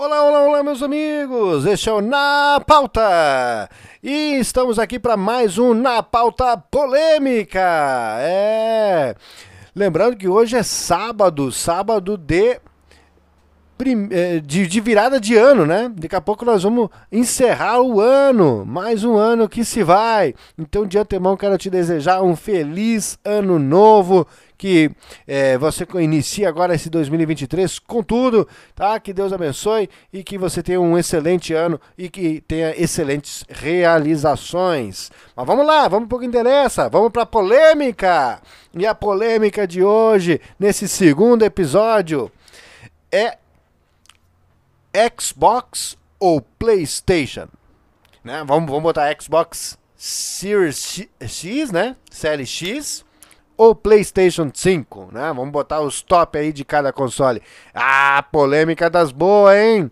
[0.00, 1.66] Olá, olá, olá, meus amigos!
[1.66, 3.68] Este é o Na Pauta!
[4.00, 7.58] E estamos aqui para mais um Na Pauta Polêmica!
[8.20, 9.16] É.
[9.74, 12.60] Lembrando que hoje é sábado, sábado de
[14.10, 15.90] é, de, de, virada de ano, né?
[15.96, 20.34] Daqui a pouco nós vamos encerrar o ano, mais um ano que se vai.
[20.56, 24.26] Então, de antemão, quero te desejar um feliz ano novo,
[24.58, 24.90] que
[25.24, 28.98] é, você inicie agora esse 2023 com tudo, tá?
[28.98, 35.12] Que Deus abençoe e que você tenha um excelente ano e que tenha excelentes realizações.
[35.36, 38.42] Mas vamos lá, vamos para o que interessa, vamos para a polêmica.
[38.74, 42.30] E a polêmica de hoje, nesse segundo episódio,
[43.12, 43.38] é
[45.16, 47.46] Xbox ou PlayStation?
[48.24, 48.42] Né?
[48.44, 51.94] Vamos, vamos botar Xbox Series X, né?
[52.10, 53.06] Série X
[53.58, 55.32] ou PlayStation 5, né?
[55.34, 57.42] Vamos botar os top aí de cada console.
[57.74, 59.90] Ah, polêmica das boas, hein?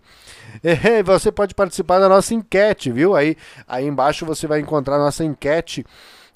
[1.05, 3.13] você pode participar da nossa enquete, viu?
[3.13, 3.35] Aí,
[3.67, 5.85] aí embaixo você vai encontrar a nossa enquete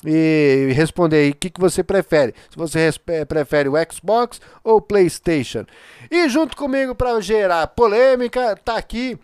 [0.05, 2.35] e responder aí o que, que você prefere.
[2.49, 2.91] Se você
[3.25, 5.65] prefere o Xbox ou o PlayStation.
[6.11, 9.17] E junto comigo para gerar polêmica, tá aqui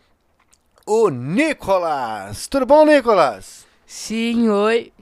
[0.86, 2.48] o Nicolas.
[2.48, 3.68] Tudo bom, Nicolas?
[3.86, 4.94] Sim, oi.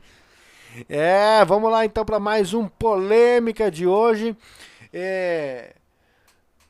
[0.89, 4.35] É, vamos lá então para mais um polêmica de hoje.
[4.91, 5.73] É...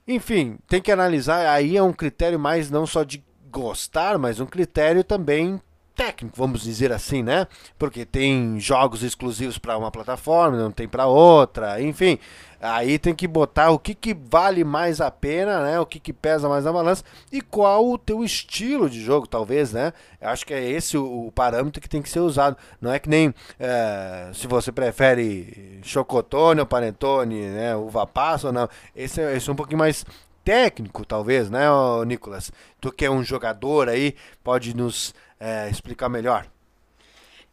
[0.07, 1.47] Enfim, tem que analisar.
[1.47, 5.59] Aí é um critério mais não só de gostar, mas um critério também
[5.95, 7.47] técnico, vamos dizer assim, né?
[7.79, 12.19] Porque tem jogos exclusivos para uma plataforma, não tem para outra, enfim.
[12.59, 15.79] Aí tem que botar o que, que vale mais a pena, né?
[15.79, 19.71] O que, que pesa mais na balança e qual o teu estilo de jogo, talvez,
[19.71, 19.93] né?
[20.19, 22.57] Eu acho que é esse o, o parâmetro que tem que ser usado.
[22.81, 27.75] Não é que nem é, se você prefere chocotone ou panetone, né?
[27.75, 28.67] Uva passa ou não.
[28.95, 30.05] Esse, é, esse é um pouquinho mais
[30.43, 31.65] técnico, talvez, né,
[32.05, 32.51] Nicolas?
[32.79, 35.13] Tu que é um jogador aí, pode nos
[35.45, 36.47] é, explicar melhor?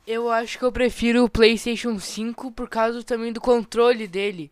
[0.07, 4.51] Eu acho que eu prefiro o PlayStation 5 por causa também do controle dele.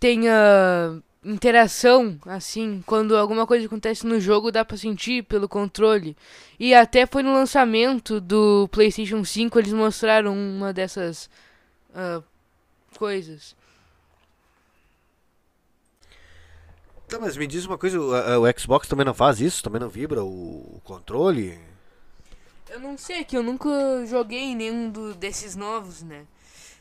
[0.00, 6.16] Tem a interação, assim, quando alguma coisa acontece no jogo dá pra sentir pelo controle.
[6.58, 11.30] E até foi no lançamento do PlayStation 5 eles mostraram uma dessas
[11.90, 12.22] uh,
[12.98, 13.54] coisas.
[17.08, 19.62] Tá, mas me diz uma coisa, o, o Xbox também não faz isso?
[19.62, 21.56] Também não vibra o, o controle?
[22.74, 23.70] Eu não sei, que eu nunca
[24.04, 26.24] joguei nenhum do, desses novos, né?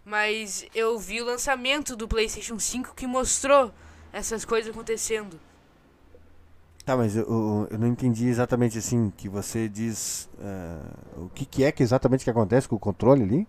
[0.04, 3.72] Mas eu vi o lançamento do PlayStation 5 que mostrou
[4.12, 5.40] essas coisas acontecendo.
[6.84, 10.28] Tá, mas eu, eu não entendi exatamente assim, que você diz.
[10.40, 13.48] Uh, o que, que é que exatamente que acontece com o controle ali?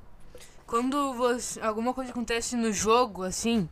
[0.67, 3.67] Quando você, alguma coisa acontece no jogo, assim,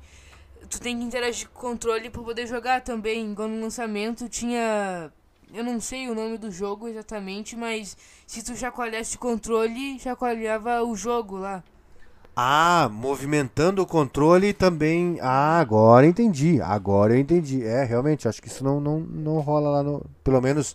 [0.70, 3.34] tu tem que interagir com o controle para poder jogar também.
[3.34, 5.12] Quando no lançamento tinha
[5.54, 7.96] eu não sei o nome do jogo exatamente, mas
[8.26, 11.62] se tu chacoalhasse o controle, chacoalhava o jogo lá.
[12.34, 15.18] Ah, movimentando o controle também.
[15.20, 16.60] Ah, agora entendi.
[16.62, 17.62] Agora eu entendi.
[17.62, 20.02] É, realmente, acho que isso não, não, não rola lá no.
[20.24, 20.74] Pelo menos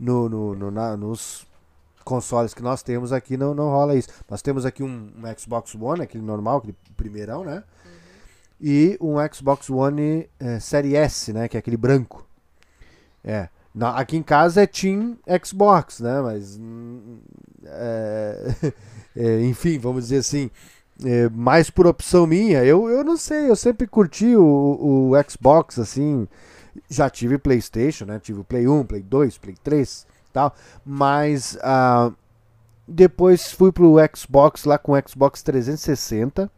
[0.00, 1.46] no, no, no na, nos
[2.04, 4.08] consoles que nós temos aqui não, não rola isso.
[4.30, 7.62] Nós temos aqui um, um Xbox One, aquele normal, aquele primeirão, né?
[7.84, 7.92] Uhum.
[8.58, 11.48] E um Xbox One é, Série S, né?
[11.48, 12.26] Que é aquele branco.
[13.22, 13.50] É.
[13.74, 16.20] Na, aqui em casa é Team Xbox, né?
[16.20, 16.60] Mas.
[17.64, 18.54] É,
[19.16, 20.50] é, enfim, vamos dizer assim.
[21.04, 25.78] É, mais por opção minha, eu, eu não sei, eu sempre curti o, o Xbox,
[25.78, 26.26] assim.
[26.90, 28.18] Já tive PlayStation, né?
[28.18, 30.54] Tive o Play 1, Play 2, Play 3 tal.
[30.84, 31.56] Mas.
[31.56, 32.14] Uh,
[32.90, 36.50] depois fui pro Xbox lá com o Xbox 360.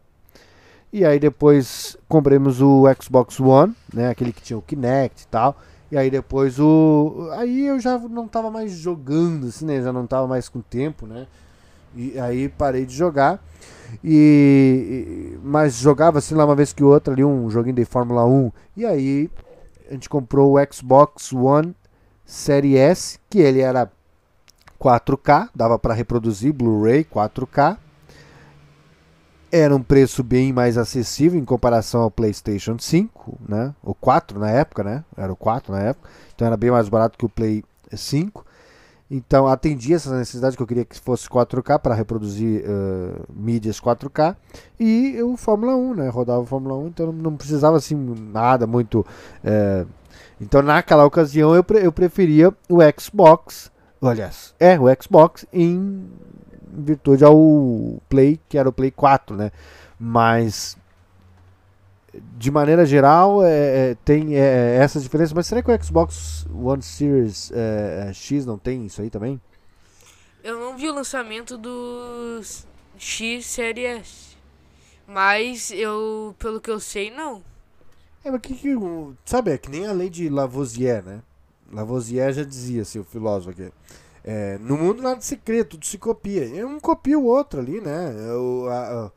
[0.93, 4.11] E aí depois compramos o Xbox One, né?
[4.11, 5.57] Aquele que tinha o Kinect e tal.
[5.91, 7.31] E aí depois o.
[7.33, 9.83] Aí eu já não tava mais jogando, assim, né?
[9.83, 11.27] Já não tava mais com tempo, né?
[11.95, 13.43] E aí parei de jogar.
[14.05, 18.53] E, mas jogava assim lá uma vez que outra ali um joguinho de Fórmula 1.
[18.77, 19.31] E aí
[19.89, 21.75] a gente comprou o Xbox One
[22.25, 23.91] Série S, que ele era
[24.81, 27.77] 4K, dava para reproduzir Blu-ray 4K.
[29.53, 33.75] Era um preço bem mais acessível em comparação ao PlayStation 5, né?
[33.83, 35.05] O 4 na época, né?
[35.17, 36.09] Era o 4 na época.
[36.35, 38.47] Então era bem mais barato que o Play 5.
[39.11, 44.37] Então atendia essa necessidade que eu queria que fosse 4K para reproduzir uh, mídias 4K.
[44.79, 46.09] E o Fórmula 1, né?
[46.09, 49.01] Rodava o Fórmula 1, então não precisava assim nada muito.
[49.01, 49.85] Uh,
[50.41, 53.73] então naquela ocasião eu, pre eu preferia o Xbox.
[54.01, 56.09] Aliás, é o Xbox em
[56.77, 59.51] em virtude ao Play, que era o Play 4, né?
[59.99, 60.77] Mas
[62.37, 66.83] de maneira geral, é, é, tem é, essas diferenças, mas será que o Xbox One
[66.83, 69.41] Series é, é, X não tem isso aí também?
[70.43, 72.41] Eu não vi o lançamento do
[72.99, 74.31] X Série S.
[75.07, 77.43] Mas eu, pelo que eu sei, não.
[78.25, 78.77] É, mas que, que
[79.25, 81.21] sabe, é que nem a lei de Lavoisier, né?
[81.73, 83.73] Lavoisier já dizia, assim, o filósofo aqui.
[84.25, 86.45] É, no mundo nada se crê, tudo se copia.
[86.67, 88.13] Um copia o outro ali, né?
[88.35, 89.13] O, a, a,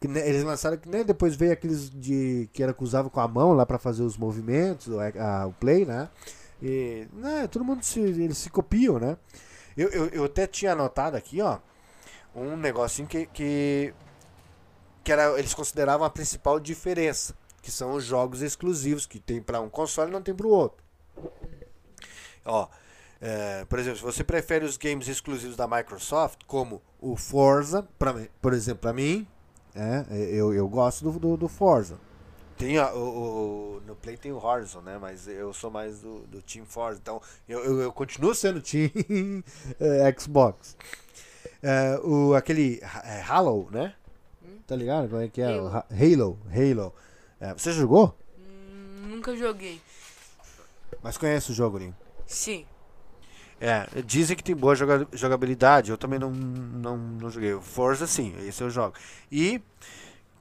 [0.00, 3.26] que, eles lançaram que né, depois veio aqueles de que era que usava com a
[3.26, 6.08] mão lá para fazer os movimentos, a, a, o play, né?
[6.62, 9.16] E né, todo mundo se eles se copiam, né?
[9.76, 11.58] Eu, eu, eu até tinha anotado aqui, ó,
[12.34, 13.94] um negocinho que que,
[15.04, 19.60] que era eles consideravam a principal diferença, que são os jogos exclusivos que tem para
[19.60, 20.84] um console e não tem para o outro.
[22.44, 22.68] Ó,
[23.20, 28.14] é, por exemplo, se você prefere os games exclusivos da Microsoft, como o Forza, pra,
[28.40, 29.26] por exemplo, para mim,
[29.74, 31.98] é, eu, eu gosto do, do, do Forza.
[32.56, 34.98] Tem a, o, o, no Play tem o Horizon, né?
[35.00, 36.98] Mas eu sou mais do, do Team Forza.
[37.00, 38.90] Então eu, eu, eu continuo sendo Team
[39.78, 40.76] é, Xbox.
[41.62, 43.94] É, o, aquele é, Halo, né?
[44.44, 44.58] Hum?
[44.66, 45.08] Tá ligado?
[45.08, 45.46] Como é que é?
[45.46, 45.68] Halo.
[45.68, 46.38] Halo.
[46.52, 46.94] Halo.
[47.40, 48.18] É, você jogou?
[48.36, 49.80] Hum, nunca joguei.
[51.00, 51.96] Mas conhece o jogo, Linho?
[52.26, 52.66] Sim.
[53.60, 54.74] É, dizem que tem boa
[55.12, 57.52] jogabilidade, eu também não, não, não joguei.
[57.54, 58.94] O Forza sim, esse eu jogo.
[59.32, 59.60] E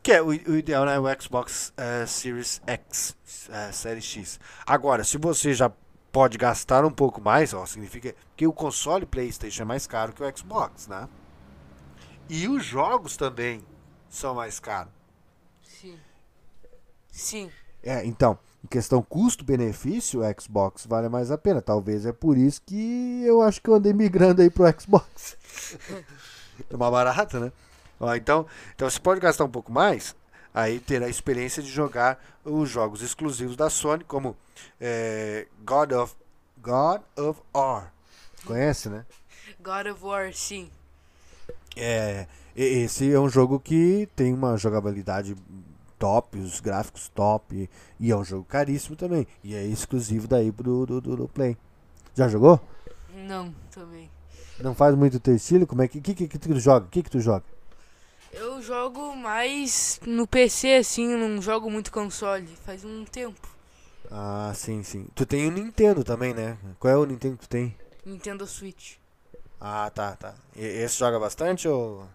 [0.04, 1.00] que é o, o ideal, né?
[1.00, 3.18] O Xbox uh, Series X,
[3.50, 4.40] uh, Série X.
[4.66, 5.72] Agora, se você já
[6.12, 10.24] pode gastar um pouco mais, ó, significa que o console PlayStation é mais caro que
[10.24, 11.10] o Xbox, né?
[12.30, 13.66] E os jogos também
[14.10, 14.94] são mais caros.
[15.64, 16.00] Sim.
[17.12, 17.52] Sim.
[17.84, 18.38] É, então,
[18.68, 21.62] em questão custo-benefício, o Xbox vale mais a pena.
[21.62, 25.38] Talvez é por isso que eu acho que eu andei migrando aí pro Xbox.
[26.70, 27.52] é mais barato, né?
[27.98, 30.14] Ó, então, então você pode gastar um pouco mais,
[30.54, 34.36] aí ter a experiência de jogar os jogos exclusivos da Sony, como
[34.82, 36.14] é, God of
[36.62, 37.94] God of War.
[38.46, 39.06] Conhece, né?
[39.62, 40.70] God of War, sim.
[41.76, 45.38] É, esse é um jogo que tem uma jogabilidade
[45.98, 49.28] top, os gráficos top, e é um jogo caríssimo também.
[49.44, 51.58] E é exclusivo daí do, do, do, do Play.
[52.16, 52.60] Já jogou?
[53.14, 54.10] Não, também.
[54.60, 55.68] Não faz muito teu estilo?
[55.68, 56.86] Como é que, que, que, que tu joga?
[56.86, 57.44] O que, que tu joga?
[58.32, 63.48] Eu jogo mais no PC, assim, não jogo muito console, faz um tempo.
[64.12, 65.08] Ah, sim, sim.
[65.16, 66.58] Tu tem o Nintendo também, né?
[66.80, 67.76] Qual é o Nintendo que tu tem?
[68.06, 68.96] Nintendo Switch.
[69.60, 70.36] Ah, tá, tá.
[70.56, 72.08] E esse joga bastante ou.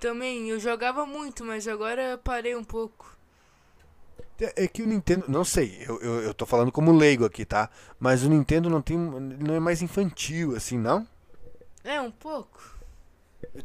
[0.00, 3.16] Também, eu jogava muito, mas agora parei um pouco.
[4.40, 7.68] É, que o Nintendo, não sei, eu, eu, eu tô falando como leigo aqui, tá?
[7.98, 11.06] Mas o Nintendo não tem, não é mais infantil assim, não?
[11.84, 12.78] É, um pouco.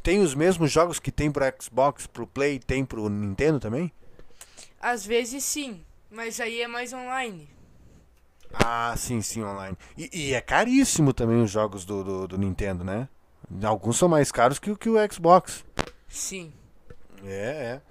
[0.04, 3.92] Tem os mesmos jogos que tem pro Xbox, pro Play, tem pro Nintendo também?
[4.82, 7.50] Às vezes sim, mas aí é mais online.
[8.54, 9.78] Ah, sim, sim, online.
[9.98, 13.08] E, e é caríssimo também os jogos do, do, do, Nintendo, né?
[13.64, 15.64] Alguns são mais caros que, que o Xbox.
[16.08, 16.54] Sim.
[17.24, 17.82] É, é.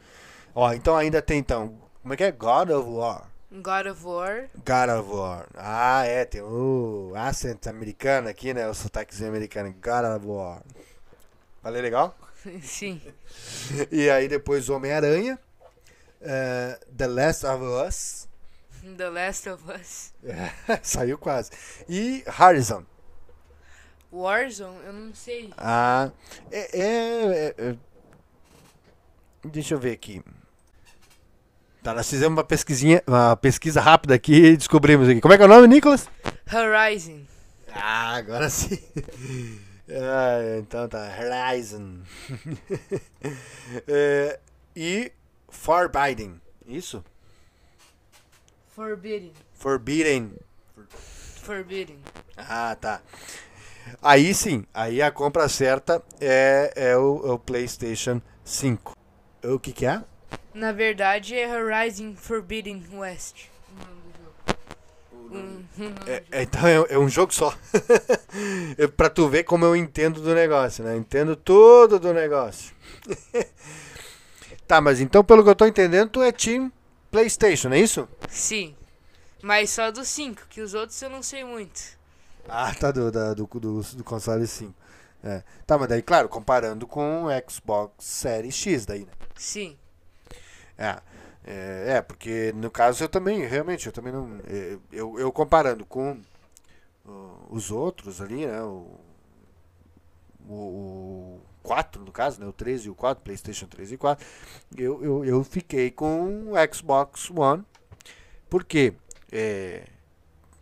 [0.55, 2.33] Ó, então ainda tem então como é que é?
[2.33, 3.31] God of War.
[3.51, 4.51] God of War.
[4.63, 5.49] God of War.
[5.57, 8.69] Ah, é, tem o accent americano aqui, né?
[8.69, 9.75] O sotaquezinho americano.
[9.81, 10.63] God of War.
[11.63, 12.15] Valeu legal?
[12.61, 13.01] Sim.
[13.91, 15.39] e aí depois Homem-Aranha.
[16.21, 18.29] Uh, The Last of Us.
[18.99, 20.13] The Last of Us.
[20.83, 21.53] saiu quase.
[21.89, 22.85] E Horizon.
[24.13, 24.85] Warzone?
[24.85, 25.55] Eu não sei.
[25.57, 26.13] Ah,
[26.53, 27.77] é, é, é, é
[29.43, 30.23] Deixa eu ver aqui.
[31.85, 35.21] Tá, nós fizemos uma pesquisinha, uma pesquisa rápida aqui e descobrimos aqui.
[35.21, 36.09] Como é que é o nome, Nicolas?
[36.51, 37.21] Horizon.
[37.75, 38.79] Ah, agora sim.
[39.91, 41.99] Ah, então tá, Horizon.
[43.87, 44.41] é,
[44.75, 45.13] e
[45.51, 47.05] Forbidden, isso?
[48.71, 49.35] Forbidden.
[49.53, 50.33] Forbidden.
[51.43, 51.99] Forbidden.
[52.35, 53.03] Ah, tá.
[54.01, 58.97] Aí sim, aí a compra certa é, é, o, é o PlayStation 5.
[59.45, 60.03] O que que é?
[60.53, 63.47] Na verdade é Horizon Forbidden West.
[66.07, 67.53] É, é, então é, é, um jogo só.
[68.79, 70.97] é pra tu ver como eu entendo do negócio, né?
[70.97, 72.73] Entendo tudo do negócio.
[74.67, 76.71] tá, mas então pelo que eu tô entendendo, tu é Team
[77.11, 78.09] PlayStation, é isso?
[78.29, 78.77] Sim.
[79.43, 81.81] Mas só do 5, que os outros eu não sei muito.
[82.49, 84.73] Ah, tá, do, da, do, do, do console 5.
[85.23, 85.43] É.
[85.67, 89.13] Tá, mas daí, claro, comparando com o Xbox Series X daí, né?
[89.37, 89.77] Sim.
[90.77, 91.01] É,
[91.45, 94.39] é, é, porque no caso eu também, realmente, eu também não.
[94.47, 96.19] É, eu, eu comparando com
[97.05, 98.63] uh, os outros ali, né?
[98.63, 98.99] O,
[100.49, 102.47] o, o, 4, no caso, né?
[102.47, 104.27] O 3 e o 4, PlayStation 3 e 4.
[104.77, 107.65] Eu, eu, eu fiquei com o Xbox One.
[108.49, 108.95] Porque
[109.33, 109.85] é,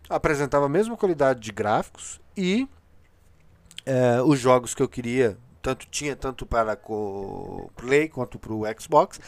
[0.08, 2.68] apresentava a mesma qualidade de gráficos e
[3.84, 8.62] é, os jogos que eu queria, tanto tinha tanto para o Play quanto para o
[8.80, 9.20] Xbox.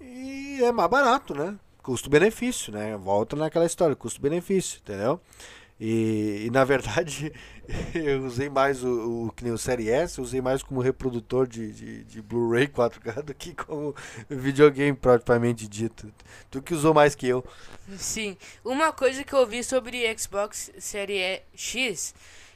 [0.00, 1.56] E é mais barato, né?
[1.82, 2.96] Custo-benefício, né?
[2.96, 5.20] Volta naquela história, custo-benefício, entendeu?
[5.78, 7.30] E, e, na verdade
[7.94, 11.70] eu usei mais o, o que nem o Série S, usei mais como reprodutor de,
[11.70, 13.94] de, de Blu-ray 4K do que como
[14.28, 16.10] videogame propriamente dito.
[16.50, 17.44] Tu que usou mais que eu.
[17.98, 18.38] Sim.
[18.64, 22.14] Uma coisa que eu ouvi sobre Xbox Série X,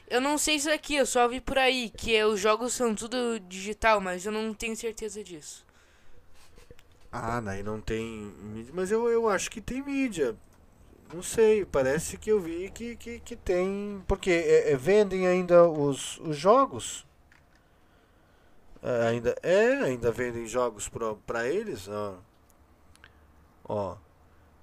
[0.09, 3.39] eu não sei isso aqui, eu só vi por aí, que os jogos são tudo
[3.47, 5.63] digital, mas eu não tenho certeza disso.
[7.11, 8.71] Ah, daí não tem mídia.
[8.73, 10.35] Mas eu, eu acho que tem mídia.
[11.13, 14.01] Não sei, parece que eu vi que, que, que tem.
[14.07, 17.05] Porque é, é, vendem ainda os, os jogos.
[18.81, 20.89] É, ainda, é, ainda vendem jogos
[21.25, 21.89] para eles.
[21.89, 22.17] Ó.
[23.65, 23.97] Ó.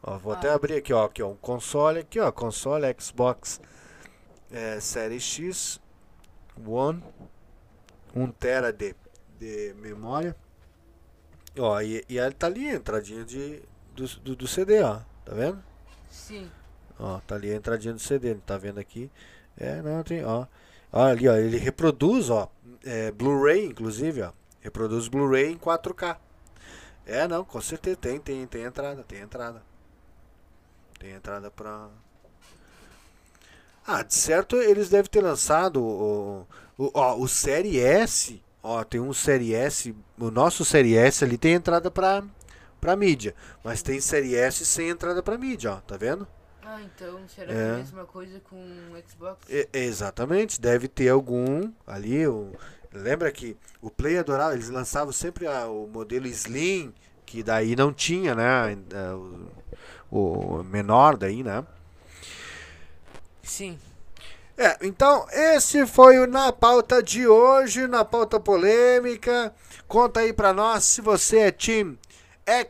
[0.02, 0.36] ó vou ah.
[0.36, 1.28] até abrir aqui, ó, aqui, ó.
[1.28, 2.32] Um console aqui, ó.
[2.32, 3.60] Console Xbox
[4.50, 5.78] é, Série X
[6.66, 7.02] One.
[8.14, 8.96] 1 tera de,
[9.38, 10.34] de memória.
[11.58, 13.62] Ó, e, e ele tá ali a entradinha de,
[13.94, 15.00] do, do, do CD, ó.
[15.24, 15.62] Tá vendo?
[16.10, 16.50] Sim.
[16.98, 19.10] Ó, tá ali a entradinha do CD, tá vendo aqui?
[19.56, 20.46] É, não, tem, ó.
[20.92, 22.50] Ó, ali, ó, ele reproduz, ó,
[22.84, 24.32] é, Blu-ray, inclusive, ó.
[24.60, 26.16] Reproduz Blu-ray em 4K.
[27.06, 29.62] É, não, com certeza tem, tem, tem entrada, tem entrada.
[30.98, 31.88] Tem entrada pra.
[33.86, 36.46] Ah, de certo eles devem ter lançado o,
[36.76, 38.42] o, ó, o Série S.
[38.68, 39.96] Ó, tem um Série S.
[40.18, 42.22] O nosso Série S ali tem entrada pra,
[42.78, 43.34] para mídia.
[43.64, 46.28] Mas tem série S sem entrada para mídia, ó, tá vendo?
[46.62, 47.70] Ah, então será é.
[47.70, 49.38] a mesma coisa com o Xbox?
[49.48, 52.26] É, exatamente, deve ter algum ali.
[52.26, 52.52] O,
[52.92, 56.92] lembra que o Play adorava, eles lançavam sempre a, o modelo Slim,
[57.24, 58.76] que daí não tinha, né?
[60.10, 61.64] O, o menor daí, né?
[63.42, 63.78] Sim.
[64.60, 69.54] É, então esse foi o Na Pauta de hoje, na pauta polêmica.
[69.86, 71.96] Conta aí pra nós se você é time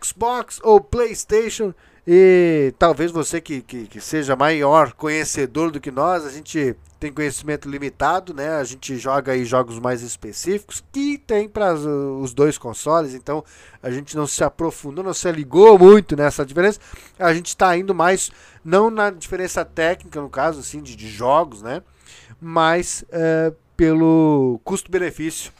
[0.04, 1.72] Xbox ou PlayStation.
[2.10, 7.12] E talvez você que, que, que, seja maior conhecedor do que nós, a gente tem
[7.12, 8.54] conhecimento limitado, né?
[8.54, 13.44] A gente joga aí jogos mais específicos que tem para os dois consoles, então
[13.82, 16.80] a gente não se aprofundou, não se ligou muito nessa diferença.
[17.18, 18.30] A gente está indo mais,
[18.64, 21.82] não na diferença técnica, no caso, assim, de, de jogos, né?
[22.40, 25.52] Mas é, pelo custo-benefício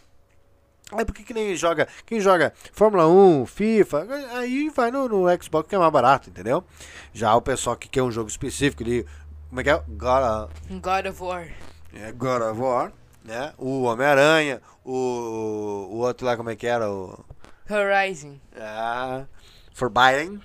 [0.91, 5.69] Aí porque que nem joga, quem joga Fórmula 1, FIFA, aí vai no, no, Xbox
[5.69, 6.65] que é mais barato, entendeu?
[7.13, 9.07] Já o pessoal que quer um jogo específico ali,
[9.51, 9.83] como é que é?
[9.87, 11.49] God, God of War.
[11.93, 12.93] É, God of War,
[13.23, 13.53] né?
[13.59, 16.91] O Homem-Aranha, o, o outro lá, como é que era?
[16.91, 17.23] O...
[17.69, 18.39] Horizon.
[18.57, 19.27] Ah,
[19.75, 20.41] Forbidden.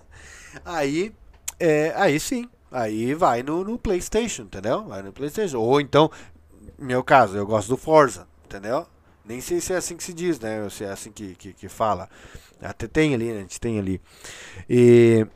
[0.64, 1.14] aí,
[1.60, 4.84] é, aí sim, aí vai no, no Playstation, entendeu?
[4.84, 5.58] Vai no Playstation.
[5.58, 6.10] Ou então,
[6.78, 8.86] meu caso, eu gosto do Forza, entendeu?
[9.24, 10.62] Nem sei se é assim que se diz, né?
[10.62, 12.08] Ou se é assim que, que, que fala.
[12.60, 13.38] Até tem ali, né?
[13.38, 14.00] A gente tem ali.
[14.68, 15.26] E.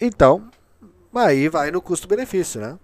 [0.00, 0.50] Então,
[1.14, 2.78] aí vai no custo-benefício, né?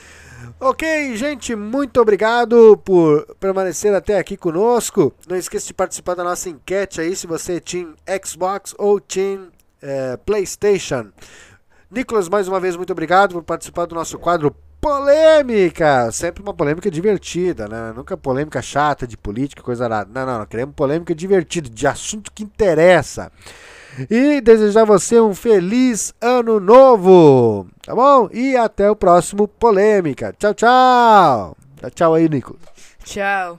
[0.60, 5.14] ok, gente, muito obrigado por permanecer até aqui conosco.
[5.26, 9.50] Não esqueça de participar da nossa enquete aí, se você é Team Xbox ou Team
[9.80, 11.10] é, PlayStation.
[11.90, 16.10] Nicolas, mais uma vez, muito obrigado por participar do nosso quadro Polêmica!
[16.12, 17.92] Sempre uma polêmica divertida, né?
[17.94, 20.10] Nunca polêmica chata de política, coisa nada.
[20.12, 20.46] Não, não, não.
[20.46, 23.32] Queremos polêmica divertida, de assunto que interessa.
[24.08, 28.28] E desejar você um feliz ano novo, tá bom?
[28.32, 30.32] E até o próximo Polêmica.
[30.38, 31.56] Tchau, tchau!
[31.94, 32.56] Tchau, aí, Nico.
[33.02, 33.58] Tchau.